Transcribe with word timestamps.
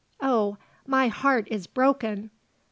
Oh, 0.19 0.57
my 0.87 1.09
heart 1.09 1.47
is 1.51 1.67
broken! 1.67 2.31